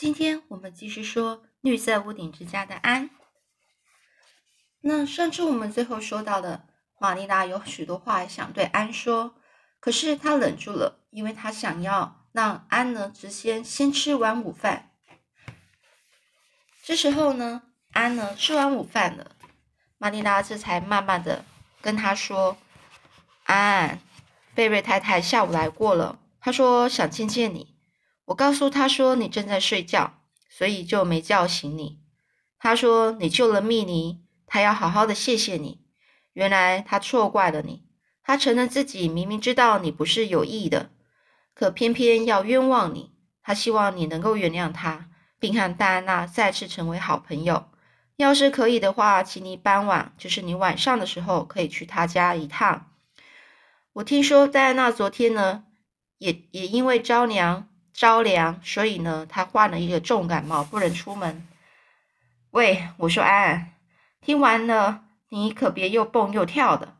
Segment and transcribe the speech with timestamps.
[0.00, 3.10] 今天我们继续说绿色屋顶之家的安。
[4.80, 6.64] 那上次我们最后说到的，
[6.98, 9.34] 玛丽拉有许多话想对安说，
[9.78, 14.90] 可是她忍住了，因为她想要让安呢，直接先吃完午饭。
[16.82, 19.32] 这时候呢，安呢吃完午饭了，
[19.98, 21.44] 玛丽拉这才慢慢的
[21.82, 22.56] 跟他说
[23.44, 24.00] ：“安，
[24.54, 27.69] 贝瑞太太下午来过了，她说想见见你。
[28.30, 32.00] 我告诉他说你正在睡觉，所以就没叫醒你。
[32.58, 35.80] 他说你救了蜜妮，他要好好的谢谢你。
[36.32, 37.84] 原来他错怪了你，
[38.22, 40.90] 他承认自己明明知道你不是有意的，
[41.54, 43.12] 可偏偏要冤枉你。
[43.42, 45.06] 他希望你能够原谅他。”
[45.40, 47.70] 并和戴安娜再次成为好朋友。
[48.16, 52.90] 要是可以的话，请你傍晚，就是你晚上的时候，可以去他家一趟。
[53.94, 55.64] 我听说戴安娜昨天呢，
[56.18, 57.69] 也也因为着凉
[58.00, 61.46] 着凉，所以呢，他患了一个重感冒，不能出门。
[62.52, 63.74] 喂，我说安，
[64.22, 66.96] 听完了，你可别又蹦又跳的。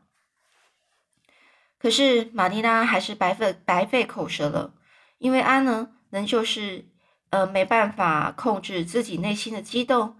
[1.79, 4.75] 可是玛丽拉还是白费白费口舌了，
[5.17, 6.85] 因为安呢，仍旧是。
[7.31, 10.19] 呃，没办法控制自己内心的激动，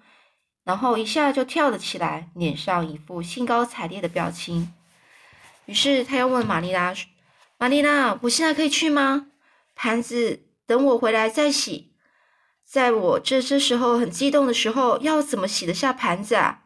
[0.64, 4.74] 然后一下就跳了起来，脸上一副兴高采烈的表情。
[5.66, 6.94] 于是他又问玛丽拉
[7.60, 9.28] ：“玛丽拉，我现在可以去吗？
[9.76, 11.94] 盘子等我回来再洗。
[12.64, 16.64] 在我这这时候很激动的时候，要怎么洗得下盘子啊？”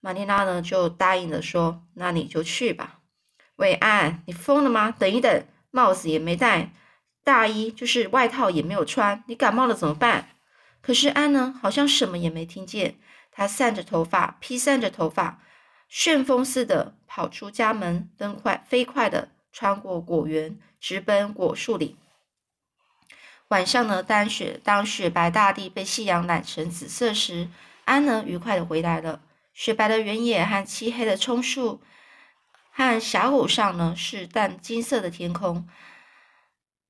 [0.00, 2.98] 玛丽拉呢就答应了，说：“那你就去吧。”
[3.56, 4.90] 喂，安，你疯了吗？
[4.90, 6.72] 等一等，帽子也没戴。
[7.24, 10.30] 大衣就是外套也没有穿，你感冒了怎么办？
[10.80, 12.96] 可是安呢，好像什么也没听见。
[13.30, 15.40] 他散着头发，披散着头发，
[15.88, 21.96] 旋风似的跑出家门，飞快飞快的穿过果园，直奔果树里。
[23.52, 27.50] 晚上呢，当雪当雪白大地被夕阳染成紫色时，
[27.84, 29.20] 安呢愉快的回来了。
[29.52, 31.82] 雪白的原野和漆黑的葱树，
[32.70, 35.68] 和峡谷上呢是淡金色的天空。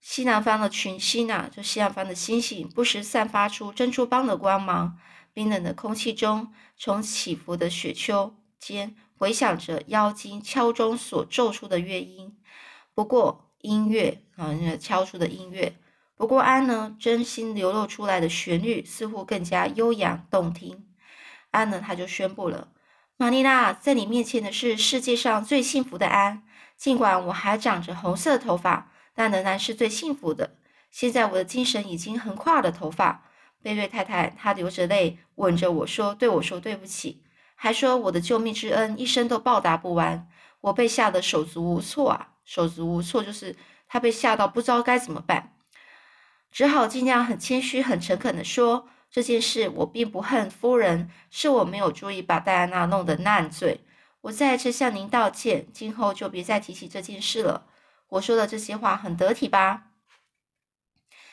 [0.00, 4.96] 西南方的群星啊，就西南方的星星，不时散发出珍珠般的光芒。
[5.32, 12.38] 冰冷的空气中，从起伏的雪丘间回响着妖精敲钟所奏出的乐音。
[12.94, 15.74] 不过，音乐啊，敲出的音乐。
[16.22, 20.86] 不过，安呢，真心流露出来的旋律似乎更加悠扬动听。
[21.50, 22.68] 安呢，他就宣布了
[23.18, 26.44] ：“玛丽娜，在你面前的是世界上最幸福的安。
[26.76, 30.54] 尽管我还长着红色头发。”但仍然是最幸福的。
[30.92, 33.24] 现在我的精神已经横跨了头发。
[33.60, 37.24] 贝瑞太太，她流着泪，吻着我说：“对我说对不起，
[37.56, 40.28] 还说我的救命之恩一生都报答不完。”
[40.62, 42.34] 我被吓得手足无措啊！
[42.44, 43.56] 手足无措就是
[43.88, 45.56] 他被吓到不知道该怎么办，
[46.52, 53.80] 只好尽量很谦虚、很诚恳地说：“这件事我并不恨夫人，是我没有注意把戴安娜弄得烂醉。
[54.20, 57.66] 我再次向您道歉，今后就别再提起这件事了。”
[58.10, 59.84] 我说的这些话很得体吧？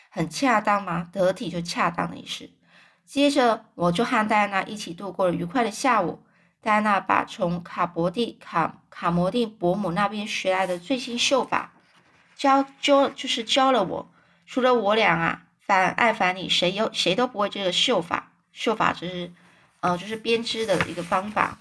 [0.10, 1.10] 很恰当吗？
[1.12, 2.50] 得体就恰当的意思。
[3.06, 6.24] 接着，我就和戴安娜一起度过了愉快的下午。
[6.62, 11.74] 戴安娜把从卡伯蒂卡卡摩蒂伯母那边学来的最新绣法
[12.36, 14.12] 教教，就是教了我。
[14.52, 18.32] 除了我俩啊，反爱凡你谁有谁都不会这个绣法。
[18.52, 19.32] 绣法就是，
[19.82, 21.60] 呃，就是编织的一个方法。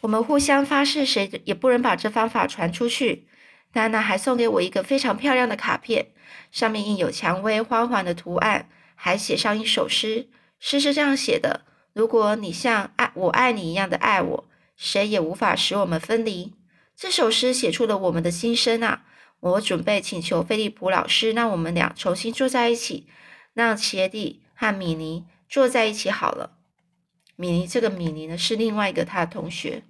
[0.00, 3.28] 我们互相发誓，谁也不能把这方法传出去。
[3.74, 6.08] 娜娜还送给我一个非常漂亮的卡片，
[6.50, 10.28] 上面印有蔷薇花环的图案，还写上一首诗。
[10.58, 11.60] 诗是这样写的
[11.94, 16.52] ：“如果你像爱我爱你一样的爱我，谁也无法使我们分离。”
[16.98, 19.04] 这首诗写出了我们的心声啊！
[19.40, 23.06] 我准备请求菲利普老师，让我们俩重新坐在一起，
[23.54, 26.58] 让切蒂和米妮坐在一起好了。
[27.36, 29.84] 米妮这个米妮呢，是另外一个他的同学。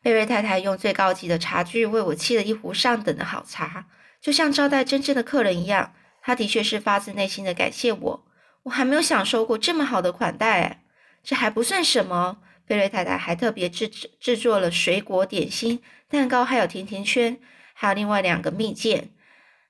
[0.00, 3.86] 贝瑞太太用最高级的茶具为我沏了一壶上等的好茶，
[4.20, 5.94] 就像招待真正的客人一样。
[6.20, 8.26] 她的确是发自内心的感谢我。
[8.64, 10.84] 我还没有享受过这么好的款待哎，
[11.22, 12.38] 这还不算什么。
[12.64, 17.38] 贝瑞太太还特别制制作了水果点心、蛋糕，还有甜甜圈，
[17.82, 19.10] 还有另外两个蜜饯，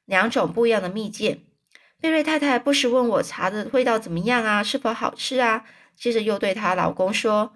[0.04, 1.46] 两种不一样的蜜饯。
[1.98, 5.64] 贝瑞太太不时问我茶的味道怎么样啊，是否好吃啊？
[5.96, 7.54] 接着又对她老公说。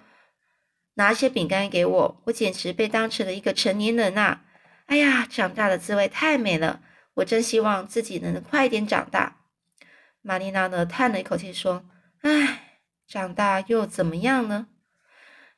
[0.94, 4.40] 拿些饼干给我，我简直被当成了一个成年人呐！
[4.86, 6.80] 哎呀，长大的滋味太美了，
[7.16, 9.36] 我真希望自己能快点长大。
[10.22, 11.84] 玛丽娜呢，叹了一口气说
[12.24, 14.68] ：“唉，长大又怎么样呢？”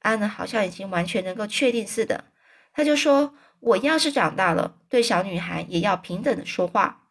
[0.03, 2.25] 安呢，好像已经完全能够确定似的，
[2.73, 7.05] 他就说：“我要是长大了，对小女孩也要平等的说话。”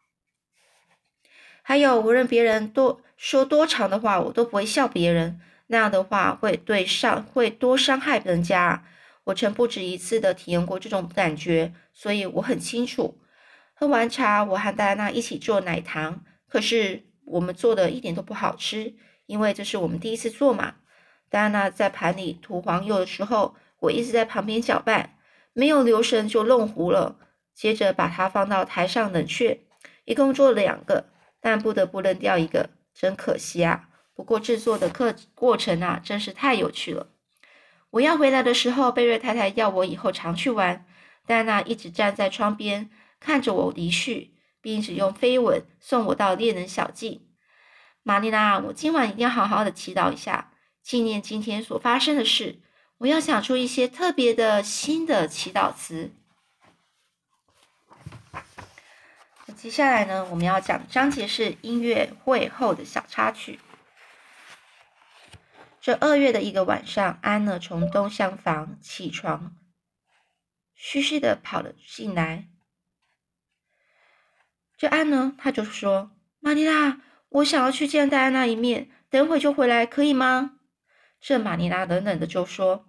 [1.62, 8.86] 还有，无论别人多说多长的话，我都不会笑别人，那样的话会对伤会多伤害人家。
[9.26, 13.20] 我曾不止一次的体验过这种感觉，所以我很清楚。
[13.74, 18.96] 喝完茶，我和戴安娜一起做奶糖，可是我们做的一点都不好吃，
[19.26, 20.76] 因为这是我们第一次做嘛。
[21.30, 25.17] 戴安娜在盘里涂黄油的时候，我一直在旁边搅拌，
[25.58, 27.16] 没有留神就弄糊了。
[27.56, 29.62] 接着把它放到台上冷却，
[30.06, 31.08] 一共做了两个，
[31.42, 33.90] 但不得不扔掉一个，真可惜啊。
[34.14, 37.08] 不过制作的课过程啊，真是太有趣了。
[37.90, 40.86] 我要回来的时候，贝瑞太太要我以后常去玩。
[41.26, 47.22] 戴安娜一直站在窗边看着我离去，并只用飞吻送我到猎人小径。
[48.04, 50.52] 玛丽娜，我今晚一定要好好的祈祷一下。
[50.84, 52.60] 纪念今天所发生的事，
[53.00, 56.12] 我要想出一些特别的新的祈祷词。
[59.56, 63.60] 接下来呢，我们要讲章节是音乐会后的小插曲。
[65.80, 69.56] 这二月的一个晚上，安呢从东厢房起床，
[70.74, 72.50] 嘘嘘的跑了进来。
[74.76, 80.60] 这安呢，他就说：“玛丽拉，我想要去见戴安娜一面，等会就回来，可以吗？”
[81.20, 82.86] 这玛尼拉冷冷的就说：“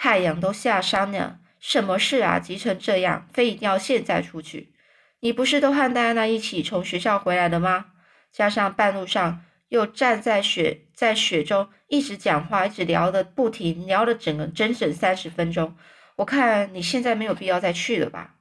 [0.00, 2.38] 太阳都下山了，什么事啊？
[2.38, 4.72] 急成这样，非一定要现在出去？
[5.18, 7.86] 你不是都和戴安娜一起从学校回来的吗？
[8.30, 15.76] 加上半路上又站在雪在雪中一直讲话，一直聊的不停，聊了整个整整三十分钟。
[16.14, 18.36] 我看你现在没有必要再去了吧？”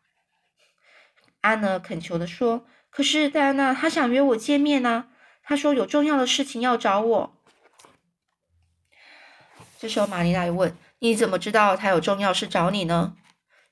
[1.42, 5.08] 安娜恳求的说：“可是戴安娜她想约我见面呢，
[5.42, 7.34] 她说有重要的事情要找我。”
[9.80, 13.16] 这时候，玛丽娜又问：“你怎么知道他有重要事找你呢？”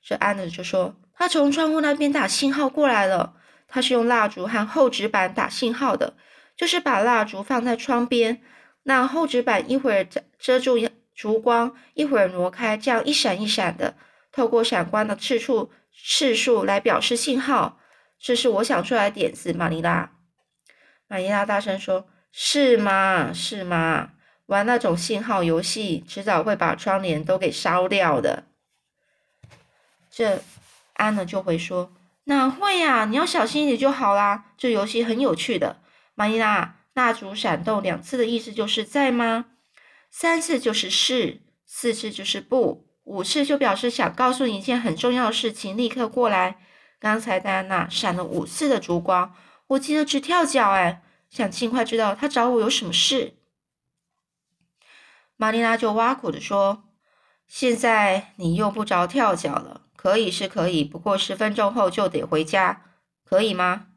[0.02, 3.34] 这安德就说：“他从窗户那边打信号过来了。
[3.68, 6.16] 他是用蜡烛和厚纸板打信号的，
[6.56, 8.40] 就是把蜡烛放在窗边，
[8.84, 10.78] 那厚纸板一会儿遮遮住
[11.12, 13.96] 烛光，一会儿挪开，这样一闪一闪的，
[14.30, 17.80] 透过闪光的次数次数来表示信号。
[18.20, 20.12] 这是我想出来的点子。”玛丽拉，
[21.08, 23.32] 玛丽拉大声说：“是吗？
[23.32, 24.10] 是吗？”
[24.46, 28.44] 玩那种信号游戏，迟早会把窗帘都给烧掉的。
[30.10, 30.42] 这
[30.94, 31.92] 安娜就会说
[32.24, 33.04] ：“哪会呀？
[33.06, 34.46] 你要小心一点就好啦。
[34.56, 35.80] 这游戏很有趣的。”
[36.14, 39.46] 玛尼拉，蜡烛闪动两次的意思就是在吗？
[40.10, 46.58] 三次就是是，四次就是不，五次就表示想告诉你一件很重要的事情，立刻过来。
[46.98, 49.34] 刚才戴安娜闪了五次的烛光，
[49.66, 53.35] 我急得直跳脚，哎，想尽快知道她找我有什么事。
[55.36, 56.84] 玛丽娜就挖苦地说
[57.46, 62.82] ：“现在你用不着跳脚了，可以是可以，不过十分钟后就得回家，
[63.24, 63.88] 可以吗？”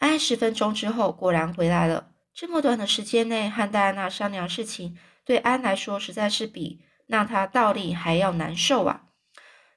[0.00, 2.12] 安十分钟之后果然回来了。
[2.32, 9.02] 这么短的时间内和戴安娜商量事情，对安来说实在是比让他倒立还要难受啊！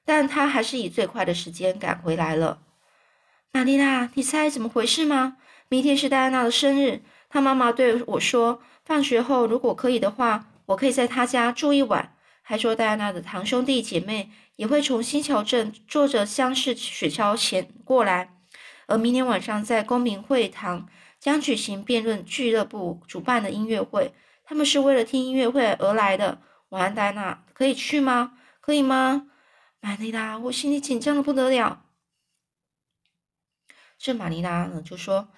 [0.05, 2.59] 但他还是以最快的时间赶回来了。
[3.51, 5.37] 玛丽娜，你猜怎么回事吗？
[5.67, 10.47] 明天是戴安娜的生日，她妈妈对我说，放学后如果可以的话。
[10.67, 18.37] 我可以在他家住一晚，还说戴安娜的堂兄弟姐妹也会从新桥镇坐着厢式雪橇前过来，
[18.87, 20.87] 而明天晚上在公民会堂
[21.19, 24.13] 将举行辩论俱乐部主办的音乐会，
[24.43, 26.41] 他们是为了听音乐会而来的。
[26.69, 28.37] 晚安戴安娜可以去吗？
[28.59, 29.27] 可以吗？
[29.79, 31.85] 玛丽拉，我心里紧张的不得了。
[33.97, 35.29] 这玛丽拉呢就说：“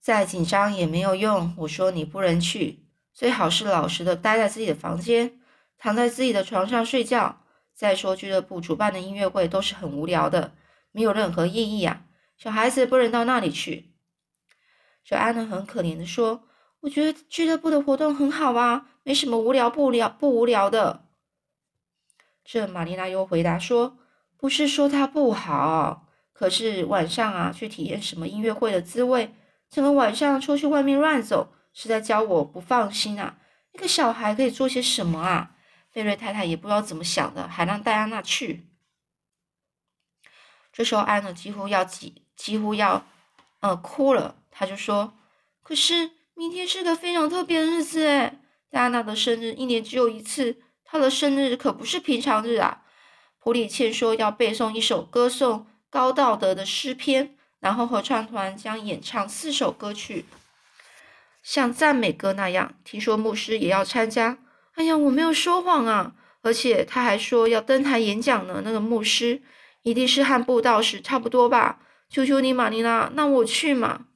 [0.00, 2.81] 再紧张也没有用。”我说：“你不能去。”
[3.12, 5.40] 最好是老实的待在自己的房间，
[5.78, 7.40] 躺在自己的床上睡觉。
[7.74, 10.54] 再说，俱乐部主办的音乐会都是很无聊的，
[10.92, 12.04] 没有任何意义啊！
[12.36, 13.92] 小孩子不能到那里去。
[15.04, 16.44] 小安娜很可怜的说
[16.80, 21.06] ：“我觉得俱乐部的活动很好啊，没什么无聊不无聊不无聊的。”
[22.44, 23.98] 这玛丽娜又回答说
[24.36, 29.34] ：“不是说它不好，可是晚上啊，去体验什么音乐会的滋味，
[29.70, 33.38] 整个晚上出去外面乱走。”是在教我不放心啊！
[33.72, 35.56] 一个小孩可以做些什么啊？
[35.92, 38.68] 贝瑞太太也不知道怎么想的，还让戴安娜去。
[40.72, 43.04] 这时候安娜几乎要几几乎要
[43.60, 45.14] 呃哭了，她就说
[45.62, 48.38] ：“可是明天是个非常特别的日子诶
[48.70, 52.84] 戴安娜的生日一年只有一次，她的生日可不是平常日啊！”
[53.38, 60.24] 普里茜说要背诵一首歌颂高道德的诗篇，然后合唱团将演唱四首歌曲。
[61.42, 64.38] 像赞美歌那样，听说牧师也要参加。
[64.74, 66.14] 哎呀，我没有说谎啊！
[66.40, 68.62] 而且他还说要登台演讲呢。
[68.64, 69.42] 那个牧师
[69.82, 71.80] 一定是和布道士差不多吧？
[72.08, 74.06] 求求你，玛丽娜，那我去嘛。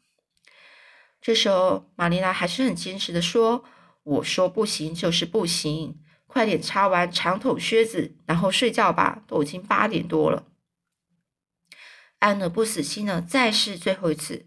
[1.20, 3.64] 这时候，玛丽拉还是很坚持的说
[4.04, 10.44] ：“我说不行就是不行，快点擦完长筒靴子，然后睡觉吧，都已经八点多了。”
[12.20, 14.46] 安呢不死心呢，再试最后一次。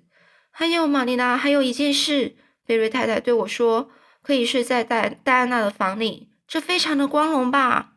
[0.52, 2.36] 还有玛丽拉，还有一件事，
[2.70, 3.90] 贝瑞太太对我说
[4.22, 7.94] ：“可以睡在戴戴安娜的房里，这非常的光荣吧？”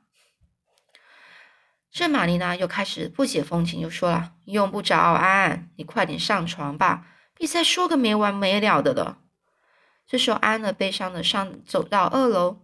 [1.93, 9.19] 这玛丽娜又开始不解风情，又说了：“用不着，安，你快点上床吧，比赛说个没完没了的了。”
[10.09, 12.63] 这时候，安呢悲伤的上走到二楼，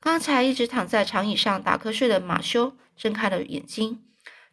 [0.00, 4.02] 刚才一直躺在长椅上打瞌睡的马修睁开了眼睛，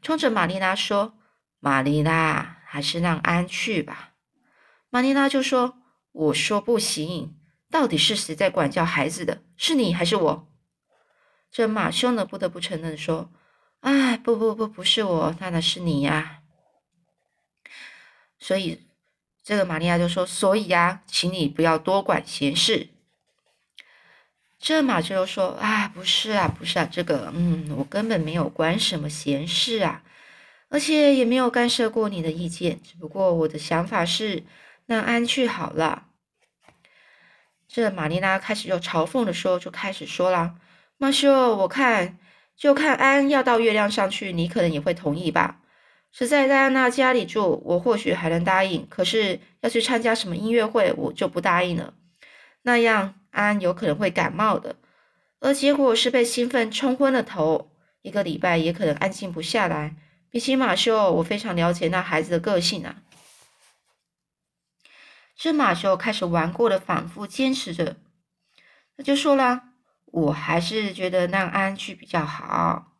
[0.01, 1.17] 冲着玛丽娜说
[1.61, 4.11] ：“玛丽娜，还是让安去吧。”
[4.91, 5.77] 玛丽娜就说
[6.15, 7.35] ：“我说不行，
[7.69, 9.41] 到底是谁在管教孩子的？
[9.57, 10.47] 是你还是我？”
[11.51, 13.31] 这马修呢不得不承认说。
[13.81, 16.39] 哎，不不不，不是我，当然是你呀。
[18.39, 18.87] 所以
[19.43, 22.89] 这个玛利亚就说：“所以呀，请你不要多管闲事。”
[24.57, 30.01] 这马就说：“啊，不是啊，不是啊，这个，嗯，我根本没有管什么闲事啊，
[30.69, 32.81] 而且也没有干涉过你的意见。
[32.81, 34.43] 只不过我的想法是
[34.87, 36.04] 那安去好了。”
[37.75, 40.55] 这玛丽娜开始又嘲讽的说，就开始说了
[40.97, 42.17] ：“马修，我看。”
[42.55, 45.57] 就看安要到月亮上去，你可能也会同意吧。
[46.09, 48.87] 是在戴安娜家里住，我或许还能答应。
[48.89, 51.93] 可是要去参加什么音乐会，我就不答应了。
[52.61, 54.77] 那样安有可能会感冒的，
[55.41, 57.69] 而结果是被兴奋冲昏了头，
[58.03, 59.97] 一个礼拜也可能安静不下来。
[60.29, 62.95] 比起马修，我非常了解那孩子的个性啊。
[65.35, 67.97] 这马修开始顽固的反复坚持着，
[68.95, 69.63] 他就说了。
[70.05, 72.93] 我还是觉得让安去比较好。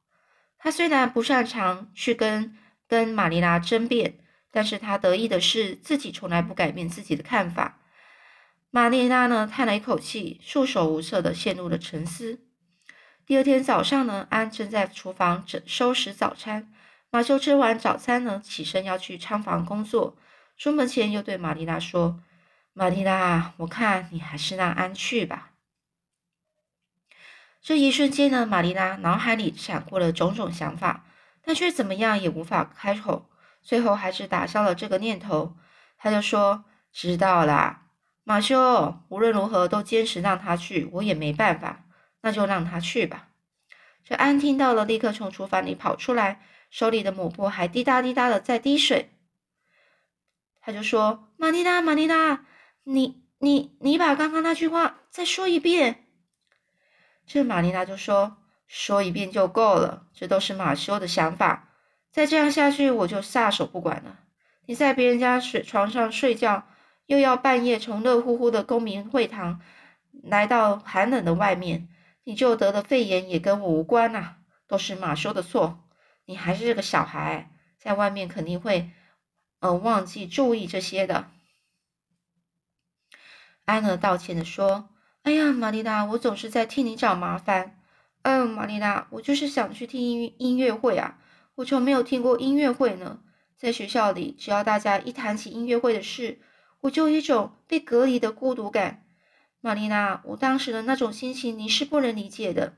[0.57, 2.57] 他虽然不擅长去跟
[2.89, 4.19] 跟玛丽拉争辩，
[4.51, 7.79] 但是他得意的是自己从来不改变自己的看法。
[8.69, 12.41] 玛丽拉呢，叹了一口气，束手无策的陷入了沉思。
[13.25, 16.73] 第二天早上呢，安正在厨房整收拾早餐。
[17.09, 20.17] 马修吃完早餐呢，起身要去仓房工作。
[20.57, 22.21] 出门前又对玛丽拉说
[22.73, 25.51] ：“玛丽拉，我看你还是让安去吧。”
[27.61, 31.05] 这一瞬间呢，玛丽拉脑海里闪过了种种想法，
[31.41, 33.29] 但却怎么样也无法开口。
[33.61, 35.57] 最后还是打消了这个念头。
[35.97, 37.87] 他就说：“知道啦，
[38.23, 41.85] 马修，无论如何都坚持让他去，我也没办法，
[42.21, 43.29] 那就让他去吧。”
[44.05, 49.14] 这安听到了，立刻从厨房里跑出来，手里的抹布还滴答滴答的在滴水。
[50.65, 52.43] 他就说：“玛丽娜，玛丽娜，
[52.85, 56.07] 你你你把刚刚那句话再说一遍。”
[57.27, 61.69] 这玛丽娜就说：“说一遍就够了，这都是马修的想法。
[62.11, 64.21] 再这样下去，我就撒手不管了。
[64.65, 66.67] 你在别人家睡床上睡觉，
[67.05, 69.61] 又要半夜从热乎乎的公民会堂
[70.23, 71.87] 来到寒冷的外面，
[72.23, 75.87] 你就得了肺炎也跟我无关呐，都是马修的错。
[76.25, 78.89] 你还是个小孩，在外面肯定会
[79.65, 81.29] 呃忘记注意这些的。”
[83.65, 84.89] 安娜道歉的说。
[85.23, 87.81] 哎呀，玛丽娜，我总是在替你找麻烦。
[88.21, 91.17] 嗯，玛丽娜，我就是想去听音音乐会啊，
[91.55, 93.21] 我从没有听过音乐会呢。
[93.57, 96.39] 在学校里，只要大家一谈起音乐会的事，
[96.81, 99.03] 我就有一种被隔离的孤独感。
[99.61, 102.75] 玛丽娜，我当时的那种心情你是不能理解的，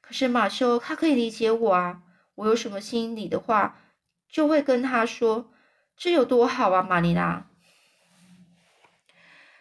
[0.00, 2.02] 可是马修他可以理解我啊。
[2.36, 3.80] 我有什么心里的话，
[4.30, 5.50] 就会跟他说，
[5.98, 7.46] 这有多好啊，玛丽娜。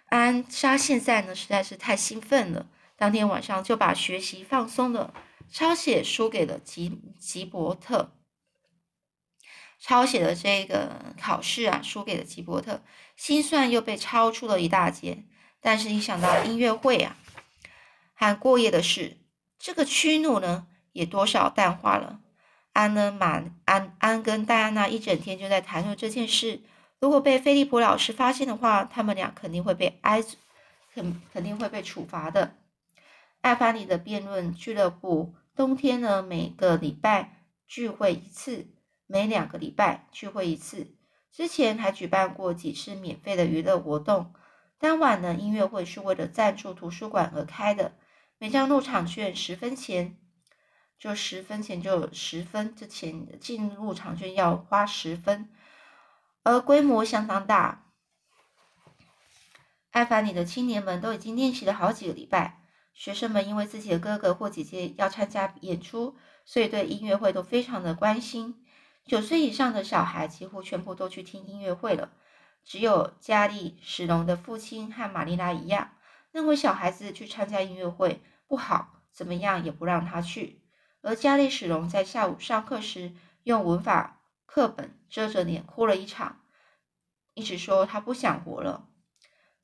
[0.09, 5.13] 安莎现在呢实在是太兴奋了，当天晚上就把学习放松的
[5.51, 8.13] 抄写输给了吉吉伯特，
[9.79, 12.83] 抄写的这个考试啊输给了吉伯特，
[13.15, 15.25] 心算又被超出了一大截。
[15.59, 17.17] 但是，一想到音乐会啊
[18.13, 19.17] 和过夜的事，
[19.57, 22.21] 这个屈辱呢也多少淡化了。
[22.77, 26.61] 安呢满安安跟戴安娜一整天就在谈论这件事。
[26.99, 30.23] 如果被菲利普老师发现的话，他们俩肯定会被挨，
[30.93, 32.55] 肯肯定会被处罚的。
[33.41, 38.67] 艾凡尼的辩论俱乐部冬天呢，每个礼拜聚会一次，
[39.07, 40.93] 每两个礼拜聚会一次。
[41.31, 44.35] 之前还举办过几次免费的娱乐活动。
[44.77, 47.93] 当晚呢，音乐会是为了赞助图书馆而开的，
[48.37, 50.15] 每张入场券十分钱，
[50.99, 55.49] 就十分钱就十分，这钱进入场券要花十分。
[56.43, 57.85] 而规模相当大。
[59.91, 62.61] 艾凡尼的青年们都已经练习了好几个礼拜。
[62.93, 68.65] 学生们因为自己的哥哥或姐姐要参加演出，所以对音乐会都非常的关心。
[69.05, 72.11] 九岁以上的小孩几乎全部都去听音乐会了。
[72.63, 75.91] 只有加利史隆的父亲和玛丽拉一样，
[76.31, 80.61] 认为小孩子去参加音乐会不好，怎么样也不让他去。
[81.01, 83.13] 而加利史隆在下午上课时，
[83.43, 86.41] 用文法课本遮着脸哭了一场，
[87.33, 88.87] 一直说他不想活了。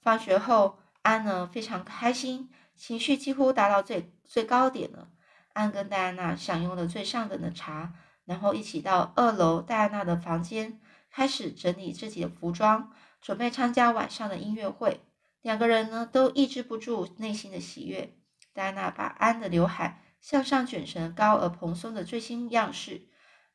[0.01, 5.09] 放学后，安呢非常开心，情绪几乎达到最最高点了。
[5.53, 7.93] 安跟戴安娜享用了最上等的茶，
[8.25, 15.01] 然后一起到二楼戴安娜的房间，开始整理自己的服装，准备参加晚上的音乐会。
[15.41, 18.15] 两个人呢都抑制不住内心的喜悦。
[18.53, 23.01] 戴安娜把安的刘海向上卷成高而蓬松的最新样式，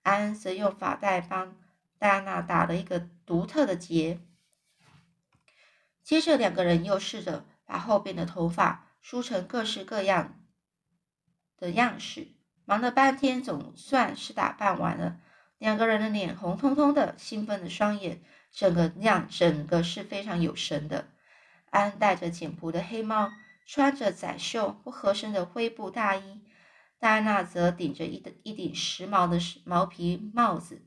[0.02, 1.56] 安则用发带帮
[1.98, 4.20] 戴安娜打了一个独特的结。
[6.02, 10.38] 接着，两个人又试着把后边的头发梳成各式各样。
[11.56, 12.28] 的样式，
[12.66, 15.18] 忙了半天，总算是打扮完了。
[15.56, 18.22] 两个人的脸红彤彤的，兴奋的双眼，
[18.52, 21.08] 整个样整个是非常有神的。
[21.70, 23.32] 安戴着简朴的黑帽，
[23.66, 26.42] 穿着窄袖不合身的灰布大衣，
[26.98, 30.82] 戴安娜则顶着一顶一顶时髦的毛皮帽子，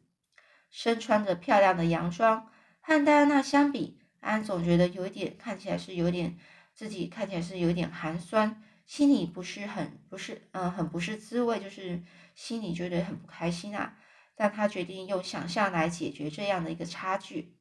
[0.70, 2.52] 身穿着漂亮的洋装。
[2.82, 6.38] 和戴安娜相比，安总觉得有一点看起来是有点
[6.74, 8.62] 自己看起来是有点寒酸。
[8.86, 12.04] 心里不是很不是嗯很不是滋味，就是
[12.36, 13.98] 心里觉得很不开心啊。
[14.36, 17.56] 但他决定用想象来解决这样的一个差距。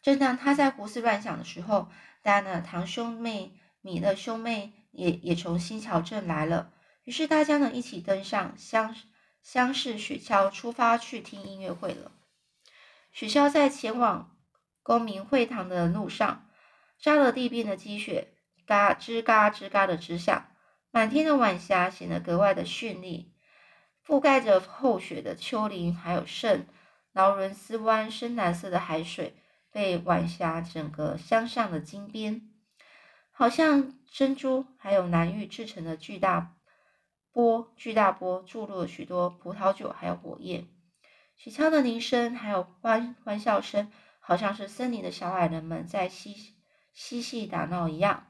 [0.00, 1.88] 正当他在胡思乱想的时候，
[2.22, 6.72] 戴安娜堂兄妹米勒兄妹也也从新桥镇来了。
[7.04, 8.94] 于是大家呢一起登上乡
[9.42, 12.12] 乡市雪橇，出发去听音乐会了。
[13.12, 14.36] 雪橇在前往
[14.82, 16.48] 公民会堂的路上，
[17.00, 18.34] 扎了地面的积雪。
[18.66, 20.48] 嘎吱嘎吱嘎的直响，
[20.90, 23.32] 满天的晚霞显得格外的绚丽。
[24.06, 26.66] 覆盖着厚雪的丘陵，还有圣
[27.12, 29.36] 劳伦斯湾深蓝色的海水，
[29.70, 32.47] 被晚霞整个镶上了金边，
[33.38, 36.56] 好像珍珠还有南玉制成的巨大
[37.30, 37.72] 波。
[37.76, 40.66] 巨大波注入了许多葡萄酒，还有火焰。
[41.36, 46.34] 雪橇的铃声，还有欢欢笑声，好像是森林的小矮人们在嬉
[46.92, 48.26] 嬉戏打闹一样。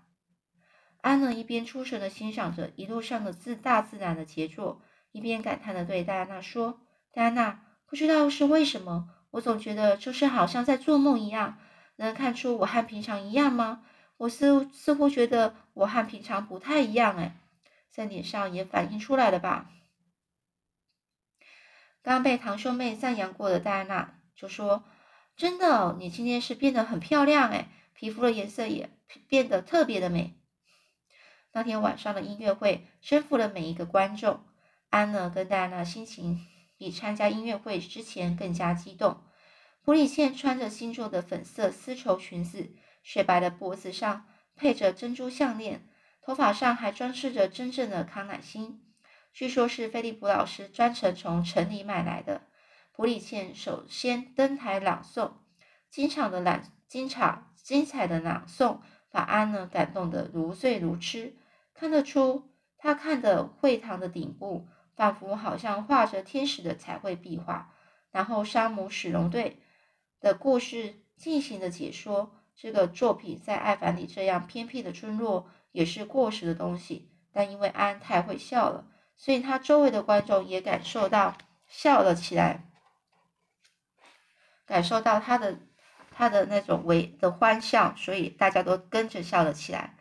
[1.01, 6.83] 安呢一边出神的欣赏着一路上的自大自然的杰作，一边感叹的对戴安娜说
[7.15, 11.57] ：“戴安娜，不知道是为什么，我总觉得就是好像在做梦一样。
[11.97, 13.85] 能看出我和平常一样吗？
[14.19, 17.37] 我似似乎觉得我和平常不太一样，哎，
[17.91, 19.71] 在脸上也反映出来了吧？”
[22.03, 24.85] 刚被堂兄妹赞扬过的戴安娜就说
[25.37, 28.91] ：“真的，你今天是变得很漂亮，哎，皮肤的颜色也
[29.29, 30.35] 变得特别的美。”
[31.53, 34.45] 那天晚上的音乐会征服了每一个观众。
[34.91, 36.47] 安娜跟戴安娜心情
[36.79, 39.23] 比参加音乐会之前更加激动。
[39.83, 42.71] 普里茜穿着新做的粉色丝绸裙子，
[43.09, 45.89] 雪白的脖子上配着珍珠项链，
[46.21, 48.83] 头发上还装饰着真正的康乃馨，
[49.33, 52.43] 据说是菲利普老师专程从城里买来的。
[52.93, 55.33] 普里茜首先登台朗诵，
[55.89, 58.81] 精彩的朗精彩精彩的朗诵。
[59.11, 61.35] 把安呢感动得如醉如痴，
[61.73, 67.73] 看得出他看的会堂的顶部仿佛好像画着天使的彩绘壁画。
[68.11, 69.63] 然后山姆史隆队
[70.21, 72.35] 的故事进行了解说。
[72.61, 78.85] 这个作品在艾凡里这样偏僻的村落也是过时的东西，但因为安太会笑了，
[79.17, 82.65] 所以他周围的观众也感受到笑了起来，
[84.67, 85.61] 感受到他的。
[86.11, 89.95] 他的那种为的欢笑，所以大家都跟着笑了起来。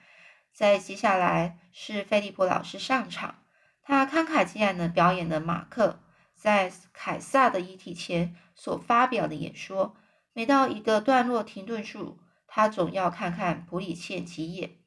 [0.51, 3.43] 在接下来是菲利普老师上场，
[3.83, 5.99] 他慷慨激昂的表演了马克
[6.33, 9.95] 在凯撒的遗体前所发表的演说。
[10.33, 12.17] 每到一个段落停顿处，
[12.47, 14.79] 他总要看看普里茜吉叶。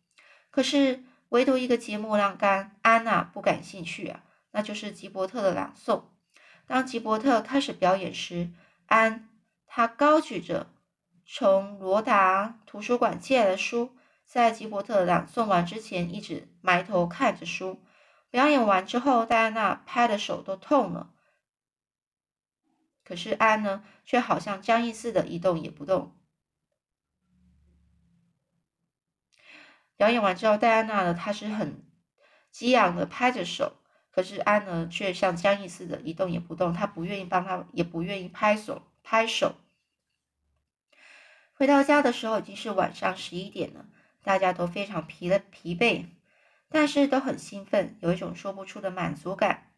[0.51, 6.05] 可是唯独一个节目让甘安娜不感兴趣啊，那就是吉伯特的朗诵。
[6.67, 8.51] 当吉伯特开始表演时，
[8.87, 9.29] 安
[9.67, 10.67] 他高举着。
[11.33, 13.97] 从罗达图书馆借来的书，
[14.27, 17.81] 在吉伯特朗诵完之前，一直埋头看着书。
[18.31, 21.11] 表演完之后，戴安娜拍的手都痛了，
[23.05, 26.17] 可是安呢，却好像僵硬似的，一动也不动。
[30.01, 31.85] 表演完之后，戴安娜呢，她是很
[32.51, 33.77] 激昂的拍着手，
[34.11, 36.73] 可是安呢，却像僵硬似的，一动也不动。
[36.73, 39.57] 她不愿意帮他，也不愿意拍手拍手。
[41.53, 43.85] 回到家的时候已经是晚上十一点了，
[44.25, 46.07] 大家都非常疲了疲惫，
[46.71, 49.71] 但是都很兴奋，有一种说不出的满足感。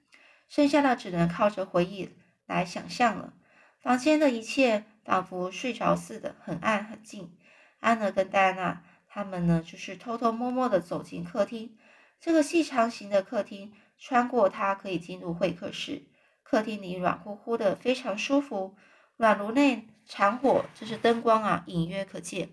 [0.48, 2.10] 剩下的只能靠着回忆
[2.46, 3.34] 来想象了。
[3.80, 7.36] 房间的一切仿佛睡着似的，很暗很静。
[7.80, 11.76] 安娜跟戴安娜他们呢，就是偷偷摸摸的走进客厅。
[12.18, 16.04] 这个细长型的客厅，穿过它可以进入会客室。
[16.42, 18.74] 客厅里软乎乎的，非常舒服。
[19.18, 22.52] 暖炉内柴火，这是灯光啊，隐约可见。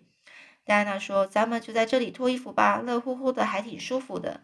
[0.65, 4.41] 戴安娜说：“咱们就在这里脱衣服吧，热乎乎的，还挺舒服的。”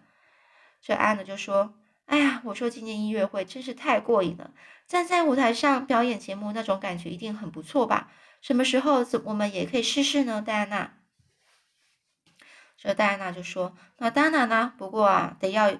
[0.81, 1.73] 这安娜就说
[2.07, 4.51] ：“哎呀，我说今年音乐会真是太过瘾了，
[4.87, 8.09] 站在舞台上表演节目，那种感觉一定很不错吧？
[8.39, 10.93] 什么时候怎我们也可以试试呢？”戴安娜。
[12.85, 15.75] 这戴安娜就说：“那当然啦，不过啊，得要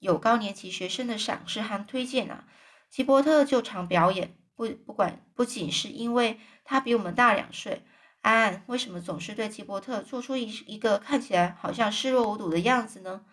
[0.00, 2.44] 有高年级学生的赏识和推荐啊。
[2.90, 7.86] 吉伯特就常表演，不不管不仅是因为他比我们大两岁。
[8.20, 13.24] 安，为什么总是对吉伯特做出一一个看起来好像视若无睹的样子呢？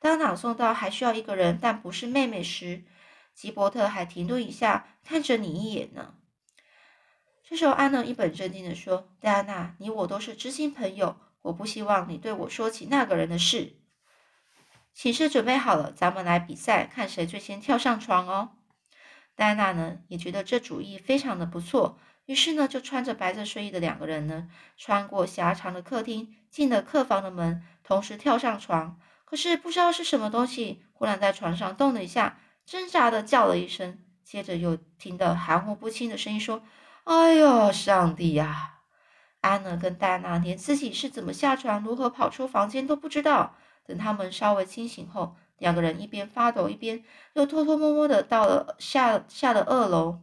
[0.00, 2.82] 当朗诵到还需要一个人，但不是妹妹时，
[3.34, 6.14] 吉伯特还停顿一下，看着你一眼呢。
[7.48, 13.76] 这时候，安娜一本正经的说：戴安娜，你我都是知心朋友。”我不希望你对我说起那个人的事。
[14.94, 18.52] 寝室准备好了，咱们来比赛，看谁最先跳上床哦。
[19.34, 28.98] 戴安娜呢也觉得这主意非常的不错，于是呢就穿着白色睡衣的两个人呢，穿过狭长的客厅，进了客房的门，同时跳上床。
[29.24, 36.62] 可是不知道是什么东西，忽然在床上动了一下，挣扎的叫了一声，接着又听得含糊不清的声音说
[37.04, 38.70] ：“哎呦，上帝呀！”
[39.48, 43.56] 安娜跟戴安娜连自己是怎么下床、如何跑出房间都不知道。
[43.86, 47.04] 等他们稍微清醒后，两个人一边发抖，一边
[47.34, 50.22] 又偷偷摸摸的到了下下了二楼。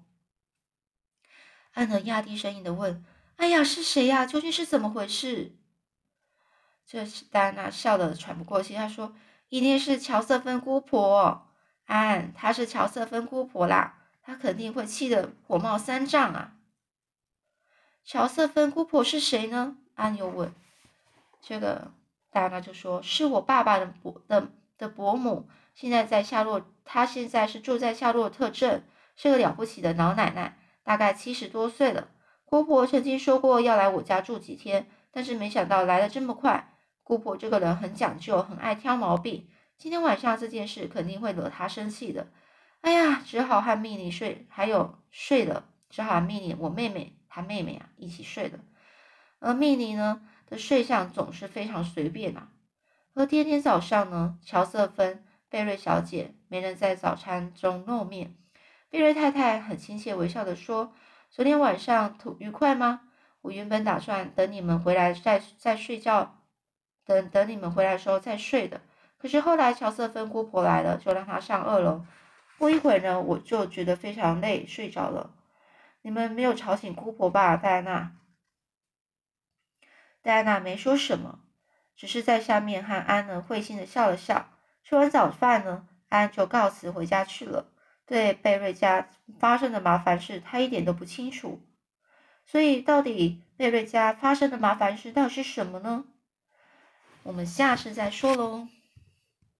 [1.73, 3.05] 安娜压低声音的问
[3.37, 4.25] ：“哎呀，是谁呀？
[4.25, 5.55] 究竟是怎么回事？”
[6.87, 9.13] 这时戴安娜笑得喘不过气，她说
[9.49, 11.47] ：“一定是乔瑟芬姑婆。
[11.85, 16.55] 安，她是乔瑟芬姑婆啦，她肯定会气得火冒三丈啊。”
[18.03, 19.77] 乔瑟芬姑婆是谁呢？
[19.95, 20.53] 安又问。
[21.41, 21.91] 这个
[22.29, 28.83] 戴安娜就说：“是我爸爸的伯的的伯母，现在在夏洛，她现在是住在夏洛特镇，
[29.15, 32.09] 是个了不起的老奶奶，大概七十多岁了。
[32.45, 36.73] 姑婆曾经说过要来我家住几天，但是没想到来的这么快。
[37.03, 39.47] 姑婆这个人很讲究，很爱挑毛病。
[39.77, 42.27] 今天晚上这件事肯定会惹她生气的。
[42.81, 48.59] 哎呀，只好和蜜妮睡，还有睡了，只好和蜜妮我妹妹。”他妹妹啊，一起睡的。
[49.39, 52.49] 而蜜妮呢的睡相总是非常随便啊。
[53.13, 58.35] 而第二天早上呢，乔瑟芬贝瑞小姐没能在早餐中露面。
[58.89, 60.93] 贝瑞太太很亲切微笑的说
[61.31, 63.01] ：“昨天晚上愉快吗？
[63.41, 66.37] 我原本打算等你们回来再再睡觉，
[67.05, 68.81] 等等你们回来的时候再睡的。
[69.17, 72.05] 可是后来乔瑟芬姑婆来了，就让她上二楼。
[72.57, 75.31] 不一会儿呢，我就觉得非常累，睡着了。”
[76.01, 78.17] 你们没有吵醒姑婆吧，戴安娜？
[80.21, 81.39] 戴安娜没说什么，
[81.95, 84.49] 只是在下面和安呢会心的笑了笑。
[84.83, 87.71] 吃完早饭呢，安就告辞回家去了。
[88.05, 89.09] 对贝瑞家
[89.39, 91.65] 发生的麻烦事，他一点都不清楚。
[92.45, 96.05] 所以，到底贝瑞家发生的麻烦事到底是什么呢？
[97.23, 98.67] 我们下次再说喽。